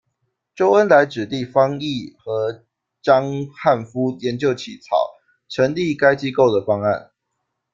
[0.55, 2.63] 周恩来指定方毅和
[3.03, 4.97] 章汉夫研究起草
[5.47, 7.11] 成立该机构的方案。